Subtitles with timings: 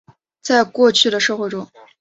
[0.41, 1.69] 在过去的社会中。